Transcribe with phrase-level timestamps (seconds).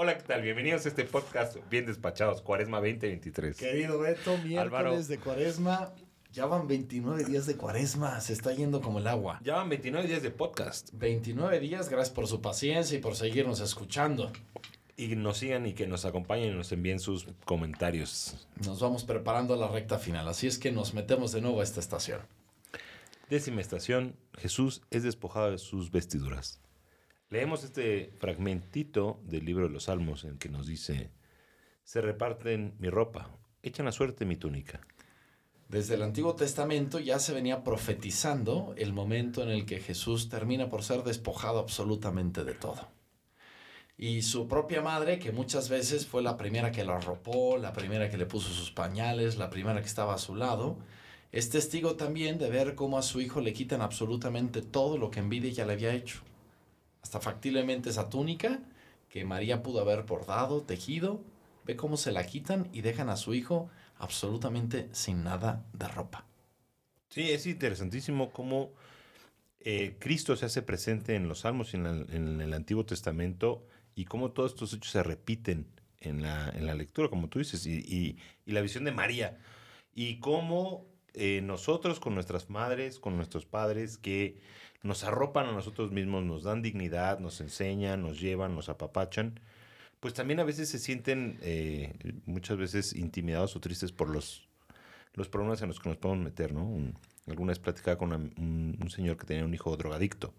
[0.00, 0.42] Hola, ¿qué tal?
[0.42, 3.56] Bienvenidos a este podcast Bien Despachados, Cuaresma 2023.
[3.56, 5.02] Querido Beto, miércoles Álvaro.
[5.02, 5.92] de cuaresma.
[6.32, 9.40] Ya van 29 días de cuaresma, se está yendo como el agua.
[9.42, 10.90] Ya van 29 días de podcast.
[10.92, 14.30] 29 días, gracias por su paciencia y por seguirnos escuchando.
[14.96, 18.46] Y nos sigan y que nos acompañen y nos envíen sus comentarios.
[18.64, 21.64] Nos vamos preparando a la recta final, así es que nos metemos de nuevo a
[21.64, 22.20] esta estación.
[23.28, 26.60] Décima estación, Jesús es despojado de sus vestiduras.
[27.30, 31.10] Leemos este fragmentito del libro de los Salmos en que nos dice,
[31.84, 33.30] se reparten mi ropa,
[33.62, 34.80] echan la suerte mi túnica.
[35.68, 40.70] Desde el Antiguo Testamento ya se venía profetizando el momento en el que Jesús termina
[40.70, 42.88] por ser despojado absolutamente de todo.
[43.98, 48.08] Y su propia madre, que muchas veces fue la primera que lo arropó, la primera
[48.08, 50.78] que le puso sus pañales, la primera que estaba a su lado,
[51.30, 55.20] es testigo también de ver cómo a su hijo le quitan absolutamente todo lo que
[55.20, 56.22] en vida ya le había hecho.
[57.02, 58.60] Hasta factiblemente esa túnica
[59.08, 61.22] que María pudo haber bordado, tejido,
[61.64, 66.24] ve cómo se la quitan y dejan a su hijo absolutamente sin nada de ropa.
[67.08, 68.72] Sí, es interesantísimo cómo
[69.60, 73.66] eh, Cristo se hace presente en los Salmos y en, la- en el Antiguo Testamento
[73.94, 75.66] y cómo todos estos hechos se repiten
[76.00, 79.38] en la, en la lectura, como tú dices, y, y- y la visión de María.
[79.94, 80.86] Y cómo
[81.18, 84.40] eh, nosotros con nuestras madres, con nuestros padres, que
[84.82, 89.40] nos arropan a nosotros mismos, nos dan dignidad, nos enseñan, nos llevan, nos apapachan,
[90.00, 91.92] pues también a veces se sienten eh,
[92.26, 94.48] muchas veces intimidados o tristes por los,
[95.14, 96.64] los problemas en los que nos podemos meter, ¿no?
[96.64, 96.96] Un-
[97.30, 100.32] alguna vez platicaba con un, señor que tenía un hijo drogadicto.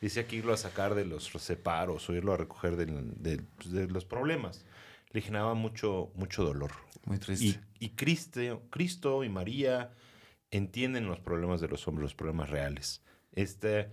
[0.00, 4.04] Decía que irlo a sacar de los separos o irlo a recoger pues, de, los
[4.06, 4.64] problemas
[5.10, 6.70] le generaba mucho, mucho dolor.
[7.04, 7.60] Muy triste.
[7.78, 9.92] Y, y Cristo, Cristo y María
[10.50, 13.02] entienden los problemas de los hombres, los problemas reales.
[13.32, 13.90] Este,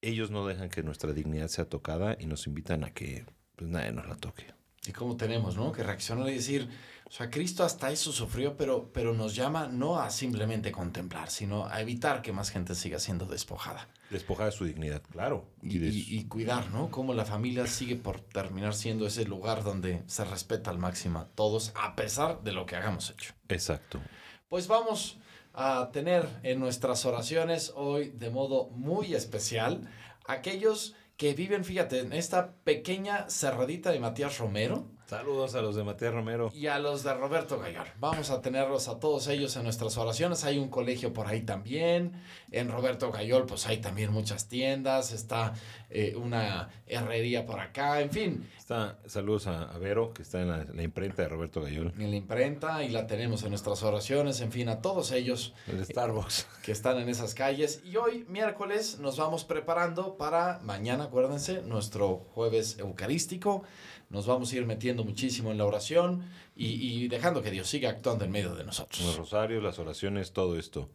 [0.00, 3.24] ellos no dejan que nuestra dignidad sea tocada y nos invitan a que
[3.56, 4.53] pues, nadie nos la toque.
[4.86, 5.72] Y cómo tenemos, ¿no?
[5.72, 6.68] Que reaccionar y decir,
[7.06, 11.66] o sea, Cristo hasta eso sufrió, pero, pero nos llama no a simplemente contemplar, sino
[11.66, 13.88] a evitar que más gente siga siendo despojada.
[14.10, 15.46] Despojada de su dignidad, claro.
[15.62, 16.90] Y, y cuidar, ¿no?
[16.90, 21.26] Cómo la familia sigue por terminar siendo ese lugar donde se respeta al máximo a
[21.26, 23.32] todos, a pesar de lo que hagamos hecho.
[23.48, 24.00] Exacto.
[24.48, 25.18] Pues vamos
[25.54, 29.88] a tener en nuestras oraciones hoy de modo muy especial
[30.26, 35.84] aquellos que viven, fíjate, en esta pequeña cerradita de Matías Romero Saludos a los de
[35.84, 36.50] Matías Romero.
[36.54, 37.86] y a los de Roberto Gayol.
[38.00, 40.44] Vamos a tenerlos a todos ellos en nuestras oraciones.
[40.44, 42.12] Hay un colegio por ahí también.
[42.50, 45.12] En Roberto Gayol, pues hay también muchas tiendas.
[45.12, 45.52] Está
[45.90, 48.00] eh, una herrería por acá.
[48.00, 51.60] En fin, Está, saludos a, a Vero, que está en la, la imprenta de Roberto
[51.60, 51.92] Gayol.
[51.98, 54.40] en la imprenta y la tenemos en nuestras oraciones.
[54.40, 56.46] En fin, a todos ellos El Starbucks.
[56.64, 57.82] que están en esas calles.
[57.84, 63.64] Y hoy, miércoles, nos vamos preparando para mañana, acuérdense, nuestro jueves eucarístico.
[64.10, 66.22] Nos vamos a ir metiendo muchísimo en la oración
[66.54, 69.02] y, y dejando que Dios siga actuando en medio de nosotros.
[69.02, 70.90] Los rosarios, las oraciones, todo esto.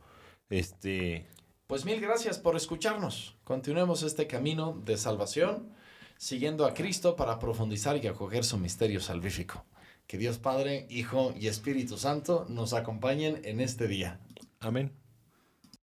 [0.49, 1.25] Este,
[1.67, 3.35] Pues mil gracias por escucharnos.
[3.43, 5.73] Continuemos este camino de salvación,
[6.17, 9.65] siguiendo a Cristo para profundizar y acoger su misterio salvífico.
[10.07, 14.19] Que Dios Padre, Hijo y Espíritu Santo nos acompañen en este día.
[14.59, 14.91] amén.